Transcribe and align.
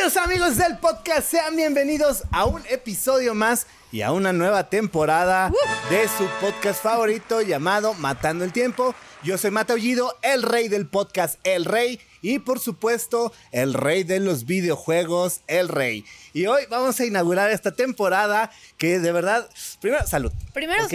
Queridos 0.00 0.16
amigos 0.16 0.56
del 0.56 0.78
podcast, 0.78 1.30
sean 1.30 1.56
bienvenidos 1.56 2.22
a 2.32 2.46
un 2.46 2.62
episodio 2.70 3.34
más 3.34 3.66
y 3.92 4.00
a 4.00 4.12
una 4.12 4.32
nueva 4.32 4.70
temporada 4.70 5.52
de 5.90 6.08
su 6.08 6.26
podcast 6.40 6.82
favorito 6.82 7.42
llamado 7.42 7.92
Matando 7.92 8.46
el 8.46 8.50
Tiempo. 8.50 8.94
Yo 9.22 9.36
soy 9.36 9.50
Mata 9.50 9.74
Ullido, 9.74 10.18
el 10.22 10.42
rey 10.42 10.68
del 10.68 10.86
podcast 10.86 11.38
El 11.44 11.66
Rey 11.66 12.00
y 12.22 12.38
por 12.38 12.60
supuesto 12.60 13.30
el 13.52 13.74
rey 13.74 14.02
de 14.02 14.20
los 14.20 14.46
videojuegos 14.46 15.42
El 15.48 15.68
Rey. 15.68 16.06
Y 16.32 16.46
hoy 16.46 16.62
vamos 16.70 16.98
a 16.98 17.04
inaugurar 17.04 17.50
esta 17.50 17.72
temporada 17.72 18.50
que 18.78 19.00
de 19.00 19.12
verdad, 19.12 19.50
primero 19.82 20.06
salud. 20.06 20.32
Primero, 20.54 20.88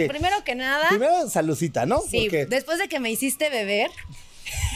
que 0.44 0.54
nada, 0.56 0.88
Primero 0.88 1.30
saludcita, 1.30 1.86
¿no? 1.86 2.00
sí, 2.00 2.22
Porque- 2.24 2.46
después 2.46 2.78
de 2.78 2.88
que 2.88 2.98
me 2.98 3.12
hiciste 3.12 3.50
beber, 3.50 3.88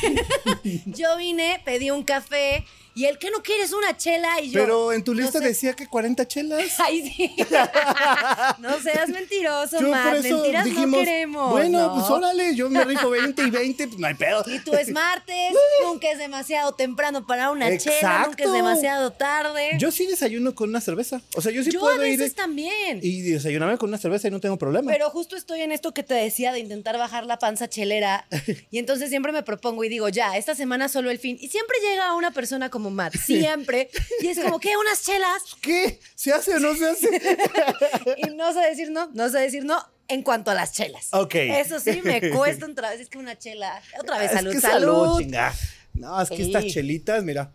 yo 0.87 1.17
vine, 1.17 1.61
pedí 1.65 1.91
un 1.91 2.05
café 2.05 2.65
y 2.95 3.05
el 3.07 3.19
que 3.19 3.31
no 3.31 3.43
quieres 3.43 3.73
una 3.73 3.97
chela 3.97 4.41
y 4.41 4.51
yo. 4.51 4.61
pero 4.61 4.93
en 4.93 5.03
tu 5.05 5.15
no 5.15 5.21
lista 5.23 5.39
sé. 5.39 5.47
decía 5.47 5.75
que 5.75 5.87
40 5.87 6.27
chelas. 6.29 6.63
Ay, 6.81 7.03
sí. 7.11 7.35
no 8.59 8.81
seas 8.81 9.09
mentiroso, 9.09 9.81
Yo 9.81 9.89
Mentiras 9.91 10.65
dijimos, 10.65 10.91
no 10.91 10.99
queremos. 10.99 11.51
bueno, 11.53 11.79
¿no? 11.89 11.95
pues 11.95 12.07
órale, 12.11 12.55
yo 12.55 12.69
me 12.71 12.85
rifo 12.85 13.11
20 13.11 13.43
y 13.43 13.51
20, 13.51 13.89
pues 13.89 13.99
no 14.01 14.07
hay 14.07 14.15
pedo. 14.15 14.45
Y 14.47 14.59
tú 14.61 14.73
es 14.75 14.89
martes, 14.93 15.53
nunca 15.85 16.11
es 16.11 16.19
demasiado 16.19 16.73
temprano 16.75 17.27
para 17.27 17.51
una 17.51 17.67
chela, 17.79 18.27
nunca 18.27 18.43
es 18.43 18.49
Exacto. 18.49 18.53
demasiado 18.53 19.13
tarde. 19.13 19.73
Yo 19.79 19.91
sí 19.91 20.07
desayuno 20.07 20.55
con 20.55 20.69
una 20.71 20.81
cerveza. 20.81 21.21
O 21.35 21.41
sea, 21.41 21.53
yo 21.53 21.63
sí 21.63 21.71
Yo 21.71 21.81
puedo 21.81 21.95
a 21.95 21.99
veces 21.99 22.29
ir 22.29 22.35
también. 22.35 23.01
y 23.03 23.21
desayunarme 23.23 23.79
con 23.79 23.89
una 23.89 23.99
cerveza 23.99 24.29
y 24.29 24.31
no 24.31 24.41
tengo 24.41 24.57
problema. 24.59 24.91
Pero 24.91 25.11
justo 25.11 25.37
estoy 25.37 25.61
en 25.63 25.73
esto 25.73 25.93
que 25.93 26.03
te 26.03 26.15
decía 26.15 26.53
de 26.53 26.59
intentar 26.61 26.97
bajar 26.99 27.27
la 27.27 27.39
panza 27.39 27.69
chelera. 27.69 28.27
Y 28.71 28.79
entonces 28.79 29.11
siempre 29.11 29.33
me 29.33 29.43
propongo 29.43 29.85
y 29.85 29.89
digo, 29.89 30.09
ya, 30.09 30.37
esta 30.37 30.55
semana 30.55 30.89
solo 30.89 31.11
el 31.11 31.19
fin. 31.19 31.37
Y 31.41 31.49
siempre 31.49 31.77
llega 31.89 32.15
una 32.15 32.31
persona 32.31 32.69
como 32.71 32.80
Matt, 32.89 33.15
siempre. 33.17 33.91
Y 34.23 34.29
es 34.29 34.39
como, 34.39 34.59
¿qué? 34.59 34.77
¿Unas 34.79 35.03
chelas? 35.05 35.43
¿Qué? 35.61 36.01
¿Se 36.15 36.33
hace 36.33 36.55
o 36.55 36.59
no 36.61 36.75
se 36.75 36.89
hace? 36.89 37.09
Y 38.17 38.31
no 38.37 38.53
sé 38.55 38.61
decir 38.61 38.91
no, 38.91 39.11
no 39.13 39.29
sé 39.29 39.41
decir 39.41 39.65
no 39.65 39.85
en 40.09 40.23
cuanto 40.23 40.51
a 40.51 40.55
las 40.55 40.73
chelas. 40.73 41.09
Ok. 41.13 41.35
Eso 41.35 41.79
sí, 41.81 42.01
me 42.03 42.31
cuesta 42.35 42.67
otra 42.67 42.91
vez. 42.91 43.01
Es 43.01 43.09
que 43.11 43.19
una 43.19 43.39
chela. 43.39 43.83
Otra 44.01 44.19
vez, 44.19 44.31
Es 44.31 44.37
salud, 44.37 44.53
que 44.53 44.61
salud. 44.61 45.19
chinga. 45.21 45.55
No, 45.95 46.23
es 46.23 46.29
que 46.31 46.43
estas 46.43 46.65
chelitas, 46.67 47.23
mira. 47.23 47.53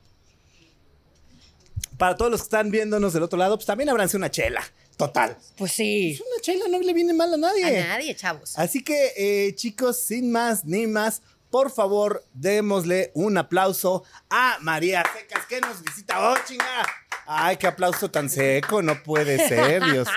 Para 1.97 2.15
todos 2.15 2.29
los 2.29 2.41
que 2.41 2.45
están 2.45 2.71
viéndonos 2.71 3.13
del 3.13 3.23
otro 3.23 3.37
lado, 3.39 3.57
pues 3.57 3.65
también 3.65 3.89
abranse 3.89 4.17
una 4.17 4.29
chela. 4.29 4.61
Total. 4.97 5.37
Pues 5.57 5.71
sí. 5.73 6.15
Pues 6.17 6.29
una 6.29 6.41
chela 6.41 6.65
no 6.69 6.79
le 6.79 6.93
viene 6.93 7.13
mal 7.13 7.33
a 7.33 7.37
nadie. 7.37 7.81
A 7.81 7.87
nadie, 7.87 8.15
chavos. 8.15 8.57
Así 8.57 8.83
que, 8.83 9.11
eh, 9.17 9.55
chicos, 9.55 9.97
sin 9.99 10.31
más 10.31 10.63
ni 10.65 10.87
más, 10.87 11.21
por 11.55 11.71
favor, 11.71 12.21
démosle 12.33 13.11
un 13.13 13.37
aplauso 13.37 14.03
a 14.29 14.57
María 14.59 15.05
Secas 15.13 15.45
que 15.45 15.61
nos 15.61 15.81
visita. 15.81 16.19
¡Oh, 16.19 16.35
chinga! 16.45 16.65
Ay, 17.25 17.55
qué 17.55 17.65
aplauso 17.65 18.11
tan 18.11 18.29
seco. 18.29 18.81
No 18.81 19.01
puede 19.03 19.37
ser, 19.47 19.81
Dios. 19.85 20.09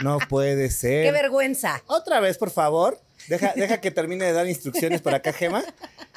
No 0.00 0.16
puede 0.20 0.70
ser. 0.70 1.04
Qué 1.04 1.12
vergüenza. 1.12 1.82
Otra 1.86 2.20
vez, 2.20 2.38
por 2.38 2.50
favor. 2.50 2.98
Deja, 3.26 3.52
deja 3.56 3.82
que 3.82 3.90
termine 3.90 4.24
de 4.24 4.32
dar 4.32 4.46
instrucciones 4.46 5.02
por 5.02 5.14
acá, 5.14 5.34
Gema. 5.34 5.62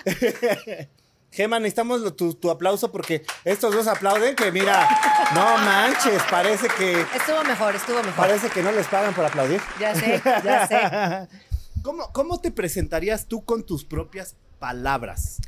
Gema, 1.31 1.59
necesitamos 1.59 2.15
tu, 2.15 2.33
tu 2.33 2.51
aplauso 2.51 2.89
porque 2.89 3.25
estos 3.43 3.75
dos 3.75 3.87
aplauden 3.87 4.37
que 4.37 4.49
mira, 4.53 4.87
no 5.35 5.57
manches, 5.57 6.23
parece 6.31 6.69
que 6.69 7.01
Estuvo 7.01 7.43
mejor, 7.43 7.75
estuvo 7.75 7.97
mejor. 7.97 8.15
parece 8.15 8.49
que 8.49 8.63
no 8.63 8.71
les 8.71 8.87
pagan 8.87 9.13
por 9.13 9.25
aplaudir. 9.25 9.61
Ya 9.77 9.93
sé, 9.93 10.21
ya 10.23 10.67
sé. 10.67 11.27
¿Cómo, 11.83 12.11
¿Cómo 12.13 12.39
te 12.39 12.51
presentarías 12.51 13.27
tú 13.27 13.43
con 13.43 13.65
tus 13.65 13.85
propias 13.85 14.35
palabras? 14.59 15.39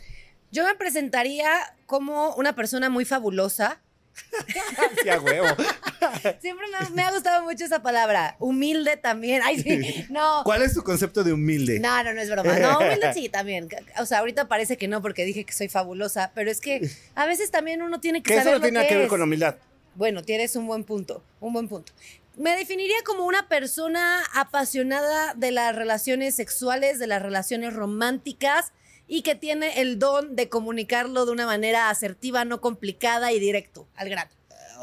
Yo 0.51 0.63
me 0.65 0.75
presentaría 0.75 1.49
como 1.85 2.33
una 2.35 2.55
persona 2.55 2.89
muy 2.89 3.05
fabulosa. 3.05 3.81
Sí, 5.01 5.09
a 5.09 5.19
huevo. 5.19 5.47
Siempre 6.39 6.67
me 6.69 6.77
ha, 6.77 6.89
me 6.91 7.01
ha 7.01 7.11
gustado 7.11 7.43
mucho 7.43 7.66
esa 7.66 7.81
palabra. 7.81 8.35
Humilde 8.39 8.97
también. 8.97 9.41
Ay, 9.43 9.59
sí. 9.61 10.05
No. 10.09 10.41
¿Cuál 10.43 10.61
es 10.61 10.73
tu 10.73 10.83
concepto 10.83 11.23
de 11.23 11.33
humilde? 11.33 11.79
No, 11.79 12.03
no, 12.03 12.13
no 12.13 12.22
es 12.22 12.29
broma. 12.29 12.57
No, 12.59 12.77
humilde 12.79 13.11
sí 13.16 13.29
también. 13.29 13.67
O 13.99 14.05
sea, 14.05 14.19
ahorita 14.19 14.47
parece 14.47 14.77
que 14.77 14.88
no 14.88 15.01
porque 15.01 15.25
dije 15.25 15.43
que 15.45 15.53
soy 15.53 15.67
fabulosa, 15.69 16.31
pero 16.35 16.51
es 16.51 16.61
que 16.61 16.88
a 17.16 17.25
veces 17.25 17.49
también 17.49 17.81
uno 17.81 17.99
tiene 17.99 18.22
que 18.22 18.29
que 18.29 18.35
eso 18.35 18.43
saber 18.45 18.59
no 18.59 18.63
tiene 18.63 18.77
lo 18.77 18.81
nada 18.81 18.89
que 18.89 18.95
ver 18.95 19.05
es. 19.05 19.09
con 19.09 19.22
humildad. 19.22 19.55
Bueno, 19.95 20.23
tienes 20.23 20.55
un 20.55 20.66
buen 20.67 20.83
punto, 20.83 21.23
un 21.39 21.53
buen 21.53 21.67
punto. 21.67 21.93
Me 22.35 22.55
definiría 22.57 22.95
como 23.05 23.25
una 23.25 23.47
persona 23.47 24.23
apasionada 24.33 25.33
de 25.35 25.51
las 25.51 25.75
relaciones 25.75 26.35
sexuales, 26.35 26.97
de 26.99 27.07
las 27.07 27.21
relaciones 27.21 27.73
románticas 27.73 28.71
y 29.07 29.21
que 29.21 29.35
tiene 29.35 29.81
el 29.81 29.99
don 29.99 30.35
de 30.35 30.49
comunicarlo 30.49 31.25
de 31.25 31.31
una 31.31 31.45
manera 31.45 31.89
asertiva, 31.89 32.45
no 32.45 32.59
complicada 32.61 33.31
y 33.31 33.39
directo, 33.39 33.88
al 33.95 34.09
grano. 34.09 34.31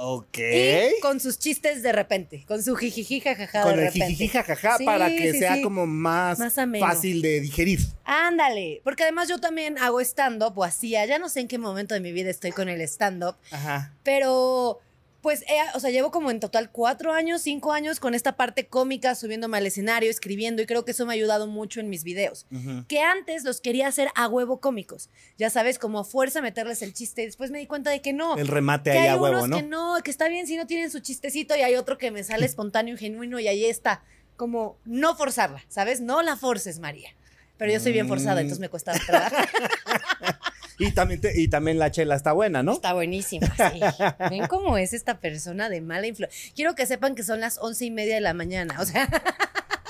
Ok. 0.03 0.39
Y 0.39 1.01
con 1.03 1.21
sus 1.21 1.39
chistes 1.39 1.83
de 1.83 1.93
repente, 1.93 2.45
con 2.47 2.63
su 2.63 2.75
jijiji 2.75 3.21
jajaja 3.21 3.63
Con 3.65 3.77
de 3.77 3.89
el 3.89 3.93
jijiji 3.93 4.29
jajaja 4.29 4.79
Sí, 4.79 4.85
para 4.87 5.09
que 5.09 5.33
sí, 5.33 5.39
sea 5.41 5.57
sí. 5.57 5.63
como 5.63 5.87
más, 5.87 6.39
Más 6.39 6.55
fácil 6.79 7.21
de 7.21 7.41
digerir. 7.41 7.81
Ándale, 8.05 8.81
porque 8.83 9.03
además 9.03 9.29
yo 9.29 9.39
también 9.41 9.77
hago 9.77 10.01
stand-up 10.01 10.57
o 10.57 10.65
hacía, 10.65 11.05
ya 11.05 11.19
no 11.19 11.29
sé 11.29 11.41
en 11.41 11.49
qué 11.49 11.59
momento 11.59 11.93
de 11.95 12.01
mi 12.01 12.13
vida 12.13 12.31
estoy 12.31 12.53
con 12.53 12.71
el 12.71 12.81
stand-up, 12.83 13.37
Ajá. 13.51 13.93
pero 14.03 14.81
pues, 15.23 15.43
he- 15.43 15.77
o 15.77 15.81
sea, 15.81 15.91
llevo 15.91 16.11
como 16.11 16.31
en 16.31 16.41
total 16.41 16.71
cuatro 16.71 17.13
años, 17.13 17.43
cinco 17.43 17.73
años 17.73 18.01
con 18.01 18.15
esta 18.15 18.37
parte 18.37 18.67
cómica, 18.67 19.15
subiéndome 19.15 19.59
al 19.59 19.67
escenario, 19.67 20.11
escribiendo 20.11 20.63
y 20.63 20.67
creo 20.67 20.85
que 20.85 20.93
eso 20.93 21.05
me 21.07 21.13
ha 21.13 21.15
ayudado 21.15 21.47
mucho 21.47 21.81
en 21.81 21.89
mis 21.91 22.05
videos. 22.05 22.47
Que 22.89 23.01
antes 23.01 23.45
los 23.45 23.61
quería 23.61 23.87
hacer 23.89 24.09
a 24.15 24.29
huevo 24.29 24.61
cómicos, 24.61 25.09
ya 25.39 25.51
sabes, 25.51 25.79
como 25.79 25.99
a 25.99 26.05
fuerza 26.05 26.41
meterles 26.41 26.83
el 26.83 26.93
chiste 26.95 27.23
y 27.23 27.27
después 27.27 27.51
me 27.51 27.59
di 27.59 27.67
cuenta 27.67 27.91
de 27.91 28.01
que 28.03 28.13
no. 28.13 28.37
El 28.37 28.49
remate 28.49 28.93
que 28.93 28.99
ahí 28.99 29.05
hay 29.05 29.09
a 29.09 29.17
huevo, 29.17 29.37
unos 29.39 29.49
¿no? 29.51 29.57
que 29.59 29.63
no, 29.63 29.97
que 30.03 30.11
está 30.11 30.29
bien 30.29 30.47
si 30.47 30.57
no 30.57 30.67
tienen 30.67 30.91
su 30.91 31.01
chistecito 31.01 31.55
y 31.57 31.61
hay 31.61 31.75
otro 31.77 31.99
que 31.99 32.11
me 32.11 32.25
sale 32.25 32.47
espontáneo 32.47 32.95
y 32.95 32.99
genuino 32.99 33.39
y 33.41 33.49
ahí 33.49 33.65
está. 33.65 34.03
Como 34.37 34.79
no 34.87 35.15
forzarla, 35.17 35.63
¿sabes? 35.69 36.01
No 36.01 36.23
la 36.23 36.35
forces, 36.37 36.79
María. 36.79 37.11
Pero 37.59 37.73
yo 37.73 37.79
soy 37.81 37.93
bien 37.93 38.09
forzada, 38.09 38.37
Mm. 38.37 38.45
entonces 38.45 38.61
me 38.61 38.71
cuesta 38.71 38.93
trabajo. 39.07 39.37
Y 40.81 40.93
también, 40.93 41.21
te- 41.21 41.41
y 41.41 41.49
también 41.49 41.79
la 41.79 41.91
chela 41.91 42.17
está 42.17 42.33
buena, 42.33 42.63
¿no? 42.63 42.73
Está 42.73 42.95
buenísima, 42.95 43.47
sí. 43.47 43.81
Ven 44.31 44.47
cómo 44.49 44.79
es 44.79 44.93
esta 44.95 45.21
persona 45.21 45.69
de 45.69 45.81
mala 45.81 46.07
influencia. 46.07 46.53
Quiero 46.57 46.75
que 46.75 46.87
sepan 46.87 47.15
que 47.15 47.23
son 47.23 47.41
las 47.41 47.59
once 47.59 47.85
y 47.85 47.91
media 47.91 48.15
de 48.17 48.21
la 48.23 48.35
mañana, 48.35 48.77
o 48.81 48.85
sea. 48.87 49.09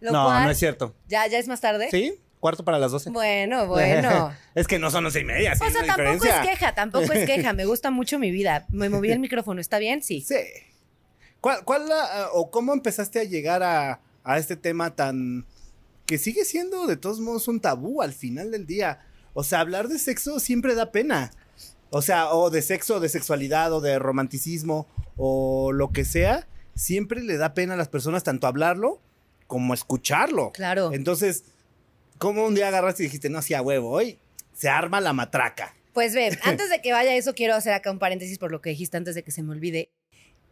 Lo 0.00 0.12
no, 0.12 0.24
cual- 0.24 0.44
no 0.44 0.50
es 0.50 0.58
cierto. 0.58 0.94
¿Ya, 1.08 1.26
¿Ya 1.26 1.38
es 1.38 1.48
más 1.48 1.60
tarde? 1.60 1.88
¿Sí? 1.90 2.14
Cuarto 2.40 2.64
para 2.64 2.78
las 2.78 2.90
doce. 2.92 3.10
Bueno, 3.10 3.66
bueno. 3.66 4.32
es 4.54 4.66
que 4.66 4.78
no 4.78 4.90
son 4.90 5.04
once 5.04 5.20
y 5.20 5.24
media, 5.24 5.54
sí, 5.54 5.62
O 5.62 5.70
sea, 5.70 5.84
tampoco 5.84 6.02
diferencia. 6.12 6.42
es 6.42 6.48
queja, 6.48 6.74
tampoco 6.74 7.12
es 7.12 7.26
queja. 7.26 7.52
Me 7.52 7.64
gusta 7.66 7.90
mucho 7.90 8.18
mi 8.18 8.30
vida. 8.30 8.64
Me 8.70 8.88
moví 8.88 9.10
el 9.10 9.18
micrófono, 9.18 9.60
¿está 9.60 9.78
bien? 9.78 10.02
Sí. 10.02 10.22
Sí. 10.22 10.36
¿Cuál, 11.42 11.64
cuál 11.64 11.88
la- 11.88 12.28
o 12.32 12.50
cómo 12.50 12.72
empezaste 12.72 13.20
a 13.20 13.24
llegar 13.24 13.62
a, 13.62 14.00
a 14.24 14.38
este 14.38 14.56
tema 14.56 14.94
tan 14.96 15.44
que 16.06 16.16
sigue 16.18 16.44
siendo 16.46 16.86
de 16.86 16.96
todos 16.96 17.20
modos 17.20 17.46
un 17.46 17.60
tabú 17.60 18.00
al 18.00 18.14
final 18.14 18.50
del 18.50 18.66
día? 18.66 19.00
O 19.40 19.42
sea, 19.42 19.60
hablar 19.60 19.88
de 19.88 19.98
sexo 19.98 20.38
siempre 20.38 20.74
da 20.74 20.92
pena. 20.92 21.30
O 21.88 22.02
sea, 22.02 22.34
o 22.34 22.50
de 22.50 22.60
sexo, 22.60 22.96
o 22.96 23.00
de 23.00 23.08
sexualidad, 23.08 23.72
o 23.72 23.80
de 23.80 23.98
romanticismo, 23.98 24.86
o 25.16 25.72
lo 25.72 25.92
que 25.92 26.04
sea, 26.04 26.46
siempre 26.74 27.22
le 27.22 27.38
da 27.38 27.54
pena 27.54 27.72
a 27.72 27.76
las 27.78 27.88
personas 27.88 28.22
tanto 28.22 28.46
hablarlo 28.46 29.00
como 29.46 29.72
escucharlo. 29.72 30.52
Claro. 30.52 30.92
Entonces, 30.92 31.44
¿cómo 32.18 32.44
un 32.44 32.54
día 32.54 32.68
agarraste 32.68 33.02
y 33.02 33.06
dijiste, 33.06 33.30
no, 33.30 33.40
sí, 33.40 33.54
a 33.54 33.62
huevo, 33.62 33.88
hoy 33.88 34.18
se 34.52 34.68
arma 34.68 35.00
la 35.00 35.14
matraca? 35.14 35.74
Pues 35.94 36.14
ve, 36.14 36.38
antes 36.42 36.68
de 36.68 36.82
que 36.82 36.92
vaya 36.92 37.14
eso, 37.14 37.32
quiero 37.32 37.54
hacer 37.54 37.72
acá 37.72 37.90
un 37.90 37.98
paréntesis 37.98 38.36
por 38.36 38.52
lo 38.52 38.60
que 38.60 38.68
dijiste 38.68 38.98
antes 38.98 39.14
de 39.14 39.22
que 39.22 39.30
se 39.30 39.42
me 39.42 39.52
olvide. 39.52 39.88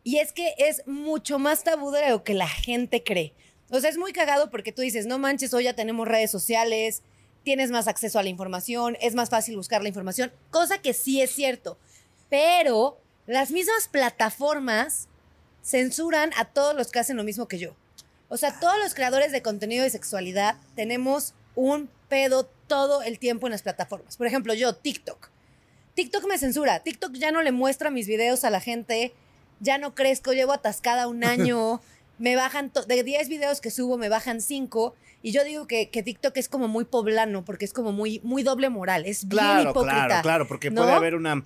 Y 0.03 0.17
es 0.17 0.33
que 0.33 0.55
es 0.57 0.83
mucho 0.87 1.39
más 1.39 1.63
tabú 1.63 1.91
de 1.91 2.09
lo 2.09 2.25
que 2.25 2.33
la 2.33 2.49
gente 2.49 3.05
cree. 3.05 3.35
O 3.69 3.81
sea, 3.81 3.91
es 3.91 3.99
muy 3.99 4.15
cagado 4.15 4.51
porque 4.51 4.73
tú 4.73 4.81
dices, 4.81 5.05
no 5.05 5.19
manches, 5.19 5.53
hoy 5.53 5.65
ya 5.65 5.75
tenemos 5.75 6.09
redes 6.09 6.31
sociales, 6.31 7.03
tienes 7.49 7.71
más 7.71 7.89
acceso 7.89 8.19
a 8.19 8.23
la 8.23 8.29
información, 8.29 8.99
es 9.01 9.15
más 9.15 9.31
fácil 9.31 9.57
buscar 9.57 9.81
la 9.81 9.89
información, 9.89 10.31
cosa 10.51 10.83
que 10.83 10.93
sí 10.93 11.23
es 11.23 11.31
cierto. 11.31 11.79
Pero 12.29 13.01
las 13.27 13.53
mismas 13.53 13.89
plataformas 13.89 15.09
censuran 15.65 16.31
a 16.37 16.45
todos 16.45 16.77
los 16.77 16.91
que 16.91 16.99
hacen 16.99 17.17
lo 17.17 17.25
mismo 17.25 17.49
que 17.49 17.59
yo. 17.59 17.75
O 18.29 18.37
sea, 18.37 18.61
todos 18.61 18.75
los 18.79 18.93
creadores 18.93 19.33
de 19.33 19.41
contenido 19.41 19.83
de 19.83 19.89
sexualidad 19.89 20.57
tenemos 20.77 21.33
un 21.55 21.89
pedo 22.11 22.45
todo 22.67 23.01
el 23.01 23.19
tiempo 23.19 23.47
en 23.47 23.53
las 23.53 23.63
plataformas. 23.63 24.19
Por 24.19 24.27
ejemplo, 24.27 24.53
yo, 24.53 24.75
TikTok. 24.75 25.31
TikTok 25.95 26.27
me 26.29 26.37
censura. 26.37 26.81
TikTok 26.81 27.15
ya 27.15 27.33
no 27.33 27.41
le 27.41 27.53
muestra 27.53 27.91
mis 27.91 28.07
videos 28.07 28.45
a 28.45 28.51
la 28.51 28.61
gente. 28.61 29.15
Ya 29.61 29.79
no 29.79 29.95
crezco, 29.95 30.35
llevo 30.35 30.53
atascada 30.53 31.09
un 31.09 31.25
año. 31.25 31.81
Me 32.19 32.37
bajan, 32.37 32.73
de 32.87 33.03
10 33.03 33.29
videos 33.29 33.61
que 33.61 33.71
subo, 33.71 33.97
me 33.99 34.09
bajan 34.09 34.41
5. 34.41 34.95
Y 35.23 35.33
yo 35.33 35.43
digo 35.45 35.67
que, 35.67 35.91
que 35.91 36.03
TikTok 36.03 36.37
es 36.37 36.49
como 36.49 36.69
muy 36.69 36.85
poblano, 36.85 37.45
porque 37.45 37.65
es 37.65 37.73
como 37.73 37.93
muy, 37.93 38.21
muy 38.23 38.43
doble 38.43 38.69
moral. 38.69 39.05
Es 39.07 39.27
bien 39.27 39.41
Claro, 39.41 39.71
hipócrita. 39.71 40.07
claro, 40.07 40.23
claro, 40.23 40.49
porque 40.49 40.71
¿no? 40.71 40.83
puede 40.83 40.93
haber 40.95 41.15
una 41.15 41.45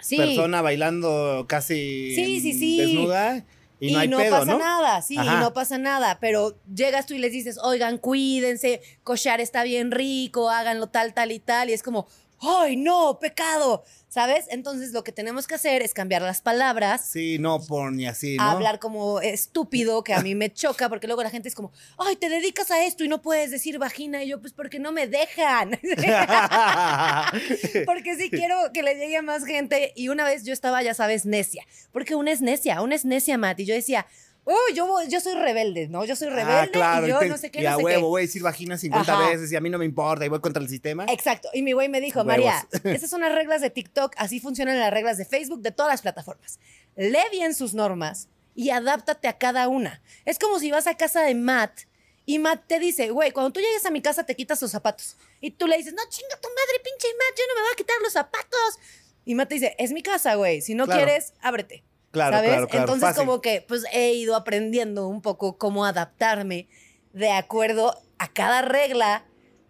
Sí. 0.00 0.16
persona 0.16 0.62
bailando 0.62 1.46
casi 1.48 2.14
Sí, 2.14 2.40
sí, 2.40 2.76
desnuda 2.78 3.44
y 3.80 3.92
no 3.92 3.98
hay 3.98 4.08
pedo, 4.08 4.38
pasa 4.40 4.52
¿no? 4.52 4.58
nada, 4.58 5.02
sí, 5.02 5.16
Ajá. 5.18 5.36
y 5.36 5.40
no 5.40 5.52
pasa 5.52 5.78
nada, 5.78 6.18
pero 6.20 6.56
llegas 6.72 7.06
tú 7.06 7.14
y 7.14 7.18
les 7.18 7.32
dices, 7.32 7.58
oigan, 7.62 7.98
cuídense, 7.98 8.80
cochar 9.04 9.40
está 9.40 9.62
bien 9.64 9.90
rico, 9.90 10.50
háganlo 10.50 10.88
tal, 10.88 11.14
tal 11.14 11.32
y 11.32 11.38
tal, 11.40 11.70
y 11.70 11.72
es 11.72 11.82
como, 11.82 12.06
¡ay, 12.40 12.76
no, 12.76 13.18
pecado! 13.20 13.84
¿Sabes? 14.08 14.46
Entonces 14.48 14.92
lo 14.92 15.04
que 15.04 15.12
tenemos 15.12 15.46
que 15.46 15.54
hacer 15.54 15.82
es 15.82 15.92
cambiar 15.92 16.22
las 16.22 16.40
palabras. 16.40 17.04
Sí, 17.04 17.38
no 17.38 17.60
por 17.60 17.92
ni 17.92 18.06
así, 18.06 18.36
¿no? 18.36 18.42
Hablar 18.42 18.78
como 18.78 19.20
estúpido, 19.20 20.02
que 20.02 20.14
a 20.14 20.22
mí 20.22 20.34
me 20.34 20.50
choca, 20.52 20.88
porque 20.88 21.06
luego 21.06 21.22
la 21.22 21.28
gente 21.28 21.50
es 21.50 21.54
como, 21.54 21.72
ay, 21.98 22.16
te 22.16 22.30
dedicas 22.30 22.70
a 22.70 22.84
esto 22.84 23.04
y 23.04 23.08
no 23.08 23.20
puedes 23.20 23.50
decir 23.50 23.78
vagina. 23.78 24.24
Y 24.24 24.28
yo, 24.28 24.40
pues 24.40 24.54
porque 24.54 24.78
no 24.78 24.92
me 24.92 25.06
dejan. 25.06 25.72
porque 27.86 28.16
sí 28.16 28.30
quiero 28.30 28.72
que 28.72 28.82
le 28.82 28.94
llegue 28.94 29.18
a 29.18 29.22
más 29.22 29.44
gente. 29.44 29.92
Y 29.94 30.08
una 30.08 30.24
vez 30.24 30.44
yo 30.44 30.54
estaba, 30.54 30.82
ya 30.82 30.94
sabes, 30.94 31.26
necia. 31.26 31.66
Porque 31.92 32.14
una 32.14 32.32
es 32.32 32.40
necia, 32.40 32.80
una 32.80 32.94
es 32.94 33.04
necia, 33.04 33.36
Matt. 33.36 33.60
Y 33.60 33.66
yo 33.66 33.74
decía, 33.74 34.06
oh, 34.44 34.56
yo, 34.74 34.86
yo 35.08 35.20
soy 35.20 35.34
rebelde, 35.34 35.88
¿no? 35.88 36.04
Yo 36.04 36.16
soy 36.16 36.28
rebelde 36.28 36.70
claro, 36.70 37.06
y 37.06 37.10
yo 37.10 37.16
Ah, 37.16 37.20
te- 37.20 37.28
no 37.28 37.36
sé 37.36 37.50
qué, 37.50 37.60
y 37.60 37.64
no 37.64 37.70
a 37.70 37.76
sé 37.76 37.82
huevo, 37.82 38.00
qué. 38.00 38.06
voy 38.08 38.22
a 38.22 38.26
decir 38.26 38.42
vagina 38.42 38.78
50 38.78 39.12
Ajá. 39.12 39.28
veces 39.30 39.52
y 39.52 39.56
a 39.56 39.60
mí 39.60 39.68
no 39.70 39.78
me 39.78 39.84
importa 39.84 40.24
y 40.24 40.28
voy 40.28 40.40
contra 40.40 40.62
el 40.62 40.68
sistema. 40.68 41.04
Exacto. 41.08 41.48
Y 41.52 41.62
mi 41.62 41.72
güey 41.72 41.88
me 41.88 42.00
dijo, 42.00 42.20
Huevos. 42.20 42.26
María, 42.26 42.66
esas 42.84 43.10
son 43.10 43.20
las 43.20 43.34
reglas 43.34 43.60
de 43.60 43.70
TikTok, 43.70 44.14
así 44.16 44.40
funcionan 44.40 44.78
las 44.78 44.90
reglas 44.92 45.18
de 45.18 45.24
Facebook, 45.24 45.60
de 45.62 45.70
todas 45.72 45.92
las 45.92 46.02
plataformas. 46.02 46.58
Lee 46.96 47.18
bien 47.30 47.54
sus 47.54 47.74
normas 47.74 48.28
y 48.54 48.70
adáptate 48.70 49.28
a 49.28 49.38
cada 49.38 49.68
una. 49.68 50.02
Es 50.24 50.38
como 50.38 50.58
si 50.58 50.70
vas 50.70 50.86
a 50.86 50.96
casa 50.96 51.22
de 51.22 51.34
Matt 51.34 51.80
y 52.26 52.38
Matt 52.38 52.64
te 52.66 52.78
dice, 52.78 53.10
güey, 53.10 53.30
cuando 53.32 53.52
tú 53.52 53.60
llegues 53.60 53.86
a 53.86 53.90
mi 53.90 54.02
casa 54.02 54.24
te 54.24 54.34
quitas 54.34 54.60
los 54.60 54.70
zapatos. 54.70 55.16
Y 55.40 55.52
tú 55.52 55.66
le 55.66 55.76
dices, 55.76 55.94
no, 55.94 56.02
chinga 56.08 56.36
tu 56.40 56.48
madre, 56.48 56.82
pinche 56.84 57.06
Matt, 57.16 57.38
yo 57.38 57.44
no 57.48 57.54
me 57.54 57.60
voy 57.62 57.70
a 57.72 57.76
quitar 57.76 57.96
los 58.02 58.12
zapatos. 58.12 58.78
Y 59.24 59.34
Matt 59.34 59.48
te 59.50 59.54
dice, 59.54 59.74
es 59.78 59.92
mi 59.92 60.02
casa, 60.02 60.34
güey, 60.34 60.60
si 60.60 60.74
no 60.74 60.84
Claro. 60.86 61.04
quieres, 61.04 61.32
ábrete. 61.40 61.84
Claro, 62.10 62.36
¿Sabes? 62.36 62.50
claro, 62.50 62.68
claro, 62.68 62.84
Entonces 62.84 63.08
fácil. 63.08 63.26
como 63.26 63.40
que 63.40 63.64
pues 63.66 63.84
he 63.92 64.12
ido 64.14 64.34
aprendiendo 64.34 65.08
un 65.08 65.20
poco 65.20 65.58
cómo 65.58 65.84
adaptarme 65.84 66.68
de 67.12 67.30
acuerdo 67.30 67.94
a 68.18 68.28
cada 68.28 68.62
regla, 68.62 69.24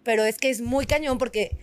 pero 0.05 0.25
es 0.25 0.39
que 0.39 0.51
es 0.51 0.61
muy 0.61 0.87
cañón 0.87 1.19
porque 1.19 1.57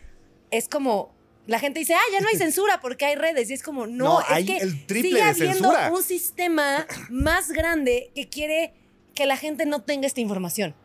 es 0.51 0.67
como 0.67 1.13
la 1.47 1.59
gente 1.59 1.79
dice, 1.79 1.93
ah, 1.93 1.99
ya 2.11 2.19
no 2.21 2.27
hay 2.27 2.35
censura 2.37 2.79
porque 2.81 3.05
hay 3.05 3.15
redes. 3.15 3.49
Y 3.49 3.53
es 3.53 3.63
como, 3.63 3.87
no, 3.87 4.05
No, 4.05 4.21
es 4.21 4.25
hay 4.29 4.45
que 4.45 4.57
el 4.57 4.85
triple 4.85 5.09
sigue 5.09 5.23
de 5.23 5.29
habiendo 5.29 5.53
censura. 5.53 5.91
un 5.91 6.03
sistema 6.03 6.87
más 7.09 7.51
grande 7.51 8.11
que 8.15 8.27
quiere 8.29 8.73
que 9.13 9.25
la 9.25 9.37
gente 9.37 9.65
no 9.65 9.81
tenga 9.81 10.07
esta 10.07 10.21
información. 10.21 10.75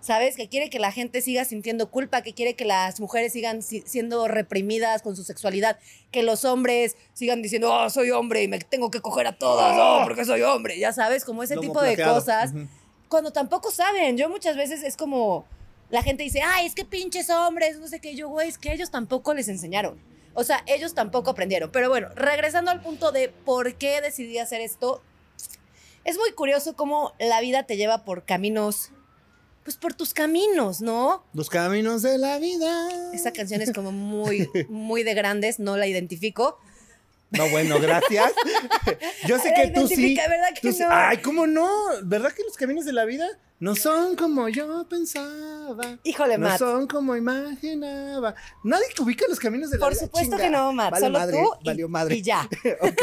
¿Sabes? 0.00 0.34
Que 0.36 0.48
quiere 0.48 0.70
que 0.70 0.78
la 0.78 0.92
gente 0.92 1.20
siga 1.20 1.44
sintiendo 1.44 1.90
culpa, 1.90 2.22
que 2.22 2.32
quiere 2.32 2.54
que 2.54 2.64
las 2.64 3.00
mujeres 3.00 3.32
sigan 3.34 3.62
si- 3.62 3.82
siendo 3.86 4.28
reprimidas 4.28 5.02
con 5.02 5.14
su 5.14 5.24
sexualidad, 5.24 5.78
que 6.10 6.22
los 6.22 6.44
hombres 6.46 6.96
sigan 7.12 7.42
diciendo, 7.42 7.70
oh, 7.72 7.90
soy 7.90 8.10
hombre 8.10 8.42
y 8.42 8.48
me 8.48 8.58
tengo 8.58 8.90
que 8.90 9.00
coger 9.02 9.26
a 9.26 9.32
todas, 9.36 9.76
oh, 9.78 10.00
porque 10.04 10.24
soy 10.24 10.40
hombre. 10.42 10.78
Ya 10.78 10.92
sabes, 10.94 11.24
como 11.26 11.42
ese 11.42 11.54
Lomo 11.56 11.68
tipo 11.68 11.82
de 11.82 11.96
cosas 12.02 12.52
cuando 13.08 13.30
tampoco 13.32 13.70
saben. 13.70 14.16
Yo 14.16 14.30
muchas 14.30 14.56
veces 14.56 14.82
es 14.82 14.96
como 14.96 15.44
la 15.90 16.02
gente 16.02 16.22
dice, 16.22 16.40
ay, 16.42 16.64
es 16.66 16.74
que 16.74 16.84
pinches 16.86 17.28
hombres, 17.28 17.78
no 17.78 17.86
sé 17.88 18.00
qué. 18.00 18.14
Yo, 18.14 18.28
güey, 18.28 18.48
es 18.48 18.56
que 18.56 18.72
ellos 18.72 18.90
tampoco 18.90 19.34
les 19.34 19.48
enseñaron. 19.48 20.00
O 20.32 20.44
sea, 20.44 20.62
ellos 20.66 20.94
tampoco 20.94 21.30
aprendieron. 21.30 21.70
Pero 21.72 21.88
bueno, 21.90 22.08
regresando 22.14 22.70
al 22.70 22.80
punto 22.80 23.10
de 23.12 23.28
por 23.28 23.74
qué 23.74 24.00
decidí 24.00 24.38
hacer 24.38 24.60
esto, 24.60 25.02
es 26.04 26.16
muy 26.16 26.32
curioso 26.32 26.74
cómo 26.76 27.12
la 27.18 27.40
vida 27.40 27.64
te 27.64 27.76
lleva 27.76 28.04
por 28.04 28.24
caminos, 28.24 28.92
pues 29.64 29.76
por 29.76 29.94
tus 29.94 30.14
caminos, 30.14 30.80
¿no? 30.80 31.24
Los 31.34 31.48
caminos 31.50 32.02
de 32.02 32.18
la 32.18 32.38
vida. 32.38 32.88
Esta 33.12 33.32
canción 33.32 33.60
es 33.62 33.72
como 33.72 33.92
muy, 33.92 34.48
muy 34.68 35.02
de 35.02 35.14
grandes, 35.14 35.58
no 35.58 35.76
la 35.76 35.86
identifico. 35.86 36.58
No, 37.30 37.48
bueno, 37.50 37.78
gracias. 37.78 38.32
Yo 39.28 39.38
sé 39.38 39.50
La 39.50 39.54
que 39.54 39.68
tú 39.68 39.86
sí. 39.86 40.16
¿verdad 40.16 40.48
que 40.54 40.60
tú 40.68 40.72
sí- 40.72 40.82
no? 40.82 40.88
Ay, 40.90 41.18
¿cómo 41.18 41.46
no? 41.46 41.70
¿Verdad 42.02 42.32
que 42.32 42.42
los 42.42 42.56
caminos 42.56 42.84
de 42.84 42.92
la 42.92 43.04
vida 43.04 43.24
no 43.60 43.76
son 43.76 44.16
como 44.16 44.48
yo 44.48 44.88
pensaba? 44.88 45.98
Híjole, 46.02 46.38
No 46.38 46.48
Matt. 46.48 46.58
son 46.58 46.88
como 46.88 47.14
imaginaba. 47.14 48.34
Nadie 48.64 48.86
que 48.96 49.02
ubica 49.02 49.26
los 49.28 49.38
caminos 49.38 49.70
de 49.70 49.78
la 49.78 49.84
Por 49.84 49.92
vida. 49.92 50.02
supuesto 50.06 50.30
Chinga. 50.36 50.44
que 50.44 50.50
no, 50.50 50.72
Matt. 50.72 50.90
Vale 50.90 51.06
Solo 51.06 51.18
madre, 51.20 51.38
tú 51.40 51.50
y, 51.60 51.66
Valió 51.66 51.88
madre. 51.88 52.14
y 52.16 52.22
ya. 52.22 52.48
ok. 52.80 53.02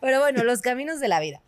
Pero 0.00 0.20
bueno, 0.20 0.44
los 0.44 0.60
caminos 0.60 1.00
de 1.00 1.08
la 1.08 1.18
vida. 1.20 1.42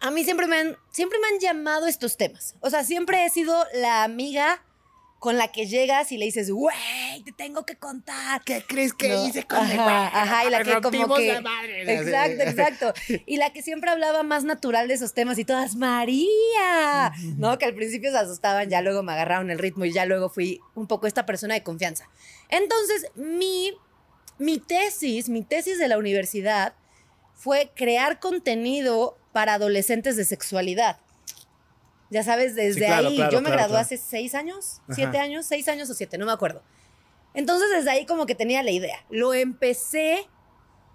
A 0.00 0.10
mí 0.10 0.24
siempre 0.24 0.46
me 0.46 0.56
han, 0.56 0.76
siempre 0.90 1.18
me 1.18 1.28
han 1.28 1.40
llamado 1.40 1.86
estos 1.86 2.16
temas. 2.16 2.54
O 2.60 2.70
sea, 2.70 2.84
siempre 2.84 3.24
he 3.24 3.30
sido 3.30 3.64
la 3.74 4.04
amiga 4.04 4.62
con 5.18 5.38
la 5.38 5.48
que 5.50 5.66
llegas 5.66 6.12
y 6.12 6.18
le 6.18 6.26
dices, 6.26 6.50
güey, 6.50 6.76
te 7.24 7.32
tengo 7.32 7.64
que 7.64 7.76
contar. 7.76 8.42
¿Qué 8.44 8.62
crees 8.68 8.92
que 8.92 9.08
No, 9.08 9.26
hice 9.26 9.44
con 9.44 9.66
mi 9.66 9.72
ajá, 9.74 9.82
güey? 9.84 9.96
ajá, 9.96 10.44
y 10.44 10.50
la 10.50 10.62
que 10.62 10.80
como 10.82 11.14
que 11.16 11.32
la 11.32 11.40
madre. 11.40 11.94
exacto, 11.94 12.42
exacto, 12.42 12.92
y 13.26 13.38
la 13.38 13.50
que 13.52 13.62
siempre 13.62 13.90
hablaba 13.90 14.22
más 14.22 14.44
natural 14.44 14.86
de 14.88 14.94
esos 14.94 15.14
temas 15.14 15.38
y 15.38 15.44
todas 15.46 15.74
María, 15.76 17.12
no, 17.38 17.56
que 17.58 17.64
al 17.64 17.74
principio 17.74 18.10
se 18.10 18.18
asustaban, 18.18 18.68
ya 18.68 18.82
luego 18.82 19.02
me 19.02 19.12
agarraron 19.12 19.50
el 19.50 19.58
ritmo 19.58 19.86
y 19.86 19.92
ya 19.92 20.04
luego 20.04 20.28
fui 20.28 20.60
un 20.74 20.86
poco 20.86 21.06
esta 21.06 21.24
persona 21.26 21.54
de 21.54 21.62
confianza. 21.62 22.08
Entonces, 22.50 23.10
mi 23.14 23.72
mi 24.38 24.58
tesis, 24.58 25.30
mi 25.30 25.42
tesis 25.42 25.78
de 25.78 25.88
la 25.88 25.96
universidad 25.96 26.74
fue 27.34 27.70
crear 27.74 28.20
contenido 28.20 29.16
para 29.36 29.52
adolescentes 29.52 30.16
de 30.16 30.24
sexualidad. 30.24 30.96
Ya 32.08 32.22
sabes, 32.22 32.54
desde 32.54 32.72
Sí, 32.72 32.80
claro, 32.86 33.08
ahí. 33.08 33.16
claro, 33.16 33.32
Yo 33.32 33.40
me 33.42 33.50
claro, 33.50 33.64
gradué 33.64 33.80
hace 33.80 33.98
seis 33.98 34.34
años, 34.34 34.80
Ajá. 34.84 34.94
siete 34.94 35.18
años, 35.18 35.44
seis 35.44 35.68
años 35.68 35.90
o 35.90 35.94
siete, 35.94 36.16
no 36.16 36.24
me 36.24 36.32
acuerdo. 36.32 36.62
Entonces 37.34 37.68
desde 37.68 37.90
ahí 37.90 38.06
como 38.06 38.24
que 38.24 38.34
tenía 38.34 38.62
la 38.62 38.70
idea. 38.70 39.04
Lo 39.10 39.34
empecé, 39.34 40.26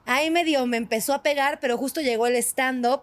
ahí 0.07 0.31
medio 0.31 0.65
me 0.65 0.77
empezó 0.77 1.13
a 1.13 1.21
pegar, 1.21 1.59
pero 1.59 1.77
justo 1.77 2.01
llegó 2.01 2.25
el 2.25 2.35
stand-up. 2.37 3.01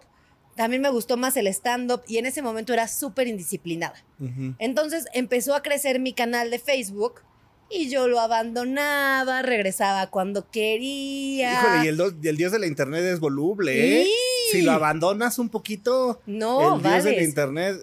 También 0.57 0.81
me 0.81 0.89
gustó 0.89 1.15
más 1.15 1.37
el 1.37 1.47
stand-up 1.47 2.01
y 2.05 2.17
en 2.17 2.25
ese 2.25 2.41
momento 2.41 2.73
era 2.73 2.89
súper 2.89 3.27
indisciplinada. 3.29 3.95
Ujú. 4.19 4.55
Entonces 4.59 5.05
empezó 5.13 5.55
a 5.55 5.61
crecer 5.63 6.01
mi 6.01 6.11
canal 6.11 6.51
de 6.51 6.59
Facebook 6.59 7.21
y 7.69 7.87
yo 7.89 8.09
lo 8.09 8.19
abandonaba, 8.19 9.41
regresaba 9.41 10.07
cuando 10.07 10.49
quería. 10.51 11.53
Híjole, 11.53 11.85
y 11.85 11.87
el, 11.87 11.95
do- 11.95 12.13
y 12.21 12.27
el 12.27 12.35
dios 12.35 12.51
de 12.51 12.59
la 12.59 12.67
internet 12.67 13.05
es 13.05 13.21
voluble, 13.21 14.01
¿eh? 14.01 14.03
Sí. 14.03 14.11
Si 14.51 14.61
lo 14.61 14.71
abandonas 14.71 15.39
un 15.39 15.49
poquito, 15.49 16.21
No, 16.25 16.75
el 16.77 16.81
dios 16.81 17.03
de 17.03 17.11
la 17.11 17.15
vales. 17.15 17.27
internet 17.29 17.77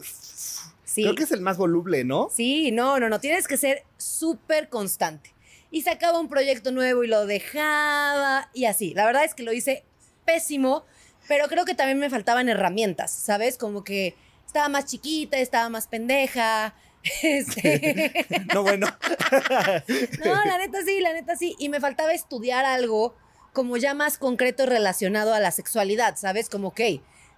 Sí. 0.85 1.03
creo 1.03 1.15
que 1.15 1.25
es 1.25 1.33
el 1.33 1.41
más 1.43 1.59
voluble, 1.59 2.05
¿no? 2.05 2.29
Sí, 2.35 2.71
no, 2.73 2.99
no, 2.99 3.09
no, 3.11 3.21
tienes 3.21 3.47
que 3.47 3.57
ser 3.59 3.85
súper 3.99 4.69
constante. 4.71 5.35
Y 5.71 5.83
sacaba 5.83 6.19
un 6.19 6.29
proyecto 6.29 6.71
nuevo 6.73 7.05
y 7.05 7.07
lo 7.09 7.27
dejaba 7.27 8.49
y 8.55 8.65
así. 8.65 8.95
La 8.95 9.05
verdad 9.05 9.25
es 9.25 9.35
que 9.35 9.43
lo 9.43 9.53
hice 9.53 9.85
pésimo, 10.25 10.85
pero 11.29 11.49
creo 11.49 11.65
que 11.67 11.75
también 11.75 11.99
me 11.99 12.09
faltaban 12.09 12.49
herramientas, 12.49 13.11
¿sabes? 13.13 13.59
Como 13.59 13.85
que 13.85 14.15
estaba 14.47 14.69
más 14.71 14.87
chiquita, 14.87 15.37
estaba 15.39 15.69
más 15.69 15.87
pendeja. 15.87 16.75
este, 17.23 18.27
No, 18.55 18.63
bueno. 18.63 18.87
no, 20.25 20.45
la 20.45 20.59
neta 20.59 20.79
sí, 20.85 21.01
la 21.01 21.13
neta 21.13 21.37
sí. 21.37 21.55
Y 21.59 21.69
me 21.69 21.81
faltaba 21.81 22.15
estudiar 22.15 22.65
algo 22.65 23.15
como 23.57 23.79
ya 23.79 23.95
más 23.95 24.19
concreto 24.19 24.67
relacionado 24.67 25.33
a 25.33 25.41
la 25.41 25.51
sexualidad, 25.51 26.17
¿sabes? 26.19 26.51
Como, 26.51 26.69
ok, 26.69 26.81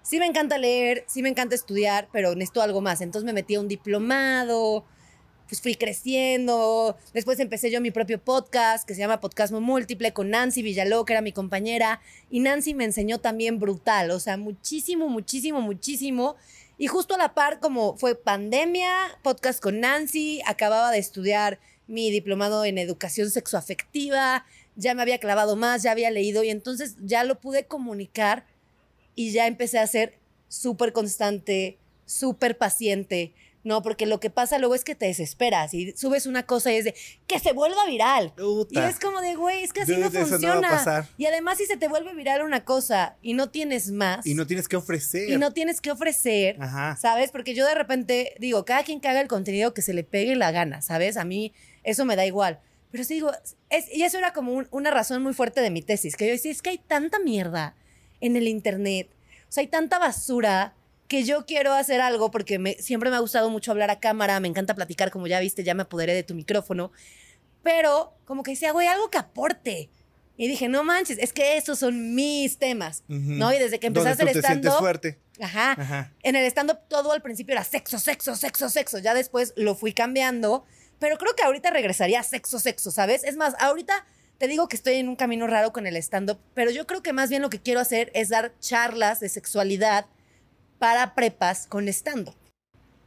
sí 0.01 0.19
me 0.19 0.25
encanta 0.25 0.57
leer, 0.57 1.05
sí 1.07 1.23
me 1.23 1.29
encanta 1.29 1.55
estudiar, 1.55 2.09
pero 2.11 2.35
necesito 2.35 2.61
algo 2.61 2.81
más. 2.81 2.99
Entonces 2.99 3.25
me 3.25 3.31
metí 3.31 3.55
a 3.55 3.61
un 3.61 3.69
diplomado, 3.69 4.83
pues 5.47 5.61
fui 5.61 5.75
creciendo. 5.75 6.97
Después 7.13 7.39
empecé 7.39 7.71
yo 7.71 7.79
mi 7.79 7.91
propio 7.91 8.21
podcast 8.21 8.85
que 8.85 8.95
se 8.95 8.99
llama 8.99 9.21
Podcasmo 9.21 9.61
Múltiple 9.61 10.11
con 10.11 10.29
Nancy 10.29 10.61
Villaló, 10.61 11.05
que 11.05 11.13
era 11.13 11.21
mi 11.21 11.31
compañera. 11.31 12.01
Y 12.29 12.41
Nancy 12.41 12.73
me 12.73 12.83
enseñó 12.83 13.19
también 13.19 13.57
brutal, 13.57 14.11
o 14.11 14.19
sea, 14.19 14.35
muchísimo, 14.35 15.07
muchísimo, 15.07 15.61
muchísimo. 15.61 16.35
Y 16.77 16.87
justo 16.87 17.15
a 17.15 17.17
la 17.17 17.33
par, 17.33 17.61
como 17.61 17.95
fue 17.95 18.15
pandemia, 18.15 18.91
podcast 19.23 19.63
con 19.63 19.79
Nancy, 19.79 20.41
acababa 20.45 20.91
de 20.91 20.97
estudiar 20.97 21.61
mi 21.87 22.11
diplomado 22.11 22.65
en 22.65 22.77
educación 22.77 23.31
sexoafectiva, 23.31 24.45
ya 24.79 24.93
me 24.95 25.01
había 25.01 25.19
clavado 25.19 25.55
más, 25.55 25.83
ya 25.83 25.91
había 25.91 26.09
leído 26.11 26.43
y 26.43 26.49
entonces 26.49 26.95
ya 27.01 27.23
lo 27.23 27.39
pude 27.39 27.65
comunicar 27.65 28.45
y 29.15 29.31
ya 29.31 29.45
empecé 29.47 29.77
a 29.79 29.87
ser 29.87 30.13
súper 30.47 30.93
constante, 30.93 31.77
súper 32.05 32.57
paciente, 32.57 33.33
¿no? 33.63 33.81
Porque 33.83 34.05
lo 34.05 34.19
que 34.21 34.29
pasa 34.29 34.57
luego 34.57 34.73
es 34.73 34.83
que 34.85 34.95
te 34.95 35.05
desesperas 35.07 35.73
y 35.73 35.91
subes 35.91 36.25
una 36.25 36.43
cosa 36.43 36.71
y 36.71 36.77
es 36.77 36.85
de 36.85 36.95
que 37.27 37.39
se 37.39 37.51
vuelva 37.51 37.85
viral. 37.85 38.33
Y 38.37 38.41
Puta. 38.41 38.89
es 38.89 38.99
como 38.99 39.19
de, 39.21 39.35
güey, 39.35 39.63
es 39.63 39.73
que 39.73 39.81
así 39.81 39.91
Dude, 39.93 40.01
no 40.01 40.07
eso 40.07 40.17
no 40.17 40.21
va 40.23 40.27
a 40.27 40.29
funciona. 40.29 40.69
pasar. 40.69 41.07
y 41.17 41.25
además, 41.25 41.57
si 41.57 41.65
se 41.65 41.75
te 41.77 41.87
vuelve 41.89 42.13
viral 42.15 42.41
una 42.41 42.63
cosa 42.63 43.17
y 43.21 43.33
no 43.33 43.49
tienes 43.49 43.91
más, 43.91 44.25
Y 44.25 44.33
no 44.33 44.47
tienes 44.47 44.67
que 44.69 44.77
ofrecer. 44.77 45.29
y 45.29 45.37
no 45.37 45.51
tienes 45.53 45.81
que 45.81 45.91
ofrecer, 45.91 46.55
Ajá. 46.61 46.95
¿sabes? 46.95 47.31
Porque 47.31 47.53
yo 47.53 47.65
de 47.67 47.75
repente 47.75 48.33
digo, 48.39 48.63
cada 48.65 48.83
quien 48.83 49.01
haga 49.05 49.19
el 49.21 49.27
contenido 49.27 49.73
que 49.73 49.81
se 49.81 49.93
le 49.93 50.03
pegue 50.05 50.35
la 50.37 50.51
gana, 50.51 50.81
¿sabes? 50.81 51.17
A 51.17 51.25
mí 51.25 51.53
eso 51.83 52.05
me 52.05 52.15
da 52.15 52.25
igual. 52.25 52.59
Pero 52.91 53.03
sí 53.03 53.15
digo, 53.15 53.31
es, 53.69 53.85
y 53.93 54.03
eso 54.03 54.17
era 54.17 54.33
como 54.33 54.53
un- 54.53 54.67
una 54.71 54.89
razón 54.91 55.21
muy 55.23 55.33
fuerte 55.33 55.61
de 55.61 55.69
mi 55.69 55.81
tesis, 55.81 56.15
que 56.15 56.25
yo 56.25 56.31
decía, 56.31 56.51
es 56.51 56.61
que 56.61 56.71
hay 56.71 56.77
tanta 56.79 57.19
mierda 57.19 57.75
en 58.19 58.35
el 58.35 58.47
Internet, 58.47 59.09
o 59.47 59.51
sea, 59.51 59.61
hay 59.61 59.67
tanta 59.67 59.99
basura 59.99 60.73
que 61.07 61.23
yo 61.23 61.45
quiero 61.45 61.73
hacer 61.73 62.01
algo 62.01 62.29
porque 62.31 62.59
me, 62.59 62.73
siempre 62.75 63.09
me 63.09 63.15
ha 63.15 63.19
gustado 63.19 63.49
mucho 63.49 63.71
hablar 63.71 63.89
a 63.89 63.99
cámara, 63.99 64.39
me 64.39 64.47
encanta 64.47 64.75
platicar, 64.75 65.09
como 65.11 65.27
ya 65.27 65.39
viste, 65.39 65.63
ya 65.63 65.73
me 65.73 65.83
apoderé 65.83 66.13
de 66.13 66.23
tu 66.23 66.33
micrófono, 66.35 66.91
pero 67.63 68.13
como 68.25 68.43
que 68.43 68.51
decía, 68.51 68.71
güey, 68.71 68.87
algo 68.87 69.09
que 69.09 69.17
aporte. 69.17 69.89
Y 70.37 70.47
dije, 70.47 70.69
no 70.69 70.83
manches, 70.85 71.17
es 71.19 71.33
que 71.33 71.57
esos 71.57 71.79
son 71.79 72.15
mis 72.15 72.57
temas. 72.59 73.03
¿no? 73.09 73.51
Y 73.53 73.57
desde 73.59 73.77
que 73.79 73.87
empecé 73.87 74.07
a 74.07 74.11
Donde 74.15 74.23
hacer 74.23 74.35
tú 74.35 74.41
te 74.41 74.47
sientes 74.47 74.71
stand-up, 74.71 74.79
fuerte. 74.79 75.19
Ajá. 75.41 75.71
Ajá. 75.73 76.13
En 76.23 76.35
el 76.37 76.45
stand-up 76.45 76.79
todo 76.87 77.11
al 77.11 77.21
principio 77.21 77.53
era 77.53 77.63
sexo, 77.65 77.99
sexo, 77.99 78.35
sexo, 78.37 78.69
sexo. 78.69 78.99
Ya 78.99 79.13
después 79.13 79.51
lo 79.57 79.75
fui 79.75 79.91
cambiando 79.91 80.65
pero 80.99 81.17
creo 81.17 81.35
que 81.35 81.43
ahorita 81.43 81.69
regresaría 81.71 82.19
a 82.19 82.23
sexo, 82.23 82.59
sexo, 82.59 82.91
¿sabes? 82.91 83.23
Es 83.23 83.35
más, 83.37 83.55
ahorita 83.59 84.05
te 84.37 84.47
digo 84.47 84.67
que 84.67 84.75
estoy 84.75 84.95
en 84.95 85.09
un 85.09 85.15
camino 85.15 85.47
raro 85.47 85.73
con 85.73 85.85
el 85.87 85.95
stand-up, 85.97 86.39
pero 86.53 86.71
yo 86.71 86.87
creo 86.87 87.01
que 87.03 87.13
más 87.13 87.29
bien 87.29 87.41
lo 87.41 87.49
que 87.49 87.59
quiero 87.59 87.79
hacer 87.79 88.11
es 88.13 88.29
dar 88.29 88.53
charlas 88.59 89.19
de 89.19 89.29
sexualidad 89.29 90.05
para 90.77 91.13
prepas 91.15 91.67
con 91.67 91.87
stand-up. 91.89 92.35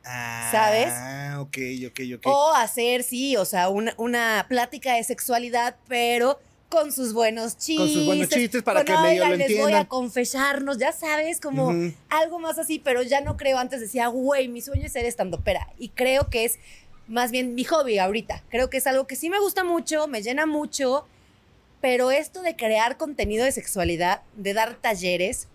¿Sabes? 0.05 0.89
Ah, 0.91 1.39
ok, 1.41 1.57
ok, 1.89 2.01
ok. 2.17 2.27
O 2.27 2.53
hacer, 2.55 3.03
sí, 3.05 3.37
o 3.37 3.45
sea, 3.45 3.69
una, 3.69 3.95
una 3.99 4.47
plática 4.49 4.95
de 4.95 5.05
sexualidad, 5.05 5.77
pero 5.89 6.41
con 6.69 6.91
sus 6.91 7.13
buenos 7.13 7.57
chistes. 7.57 7.77
Con 7.79 7.89
sus 7.89 8.07
buenos 8.07 8.29
chistes 8.29 8.63
para 8.63 8.81
con, 8.85 8.87
que 8.87 8.93
medio 9.01 9.23
"Oigan, 9.23 9.31
lo 9.31 9.37
les 9.37 9.47
voy 9.49 9.57
a 9.57 9.61
entiendan". 9.61 9.87
confesarnos, 9.87 10.79
ya 10.79 10.93
sabes, 10.93 11.39
como 11.39 11.73
algo 12.09 12.39
más 12.41 12.59
así, 12.59 12.79
pero 12.81 13.03
ya 13.03 13.21
no 13.21 13.37
creo. 13.37 13.59
Antes 13.59 13.81
decía, 13.81 14.09
güey, 14.09 14.49
mi 14.49 14.61
sueño 14.61 14.87
es 14.87 14.93
ser 14.93 15.05
estandopera. 15.05 15.69
Y 15.79 15.91
creo 15.91 16.29
que 16.31 16.47
es 16.47 16.59
más 17.13 17.31
bien 17.31 17.55
mi 17.55 17.65
hobby 17.65 17.99
ahorita. 17.99 18.43
Creo 18.51 18.71
que 18.71 18.79
es 18.79 18.87
algo 18.87 19.07
que 19.07 19.17
sí 19.17 19.29
me 19.31 19.39
gusta 19.39 19.65
mucho, 19.65 20.07
me 20.09 20.23
llena 20.23 20.47
mucho, 20.47 21.07
pero 21.81 22.11
esto 22.11 22.43
de 22.43 22.57
crear 22.57 22.97
contenido 22.97 23.45
de 23.45 23.53
sexualidad, 23.53 24.23
de 24.37 24.55
dar 24.55 24.75
talleres, 24.77 25.49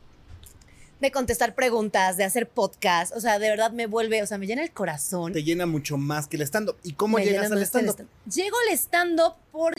de 1.00 1.12
contestar 1.12 1.54
preguntas, 1.54 2.18
de 2.18 2.24
hacer 2.24 2.48
podcast, 2.50 3.16
o 3.16 3.20
sea, 3.22 3.38
de 3.38 3.50
verdad 3.50 3.72
me 3.72 3.86
vuelve, 3.86 4.24
o 4.24 4.26
sea, 4.26 4.38
me 4.40 4.48
llena 4.48 4.64
el 4.64 4.72
corazón. 4.72 5.32
Te 5.32 5.44
llena 5.44 5.66
mucho 5.68 5.98
más 5.98 6.28
que 6.28 6.38
el 6.38 6.42
stand-up. 6.44 6.76
¿Y 6.84 6.94
cómo 6.94 7.18
Me 7.18 7.26
llegas 7.26 7.52
al 7.52 7.62
stand-up? 7.64 7.96
stand- 7.98 8.08
Llego 8.34 8.58
al 8.68 8.78
stand-up 8.78 9.34
porque 9.52 9.76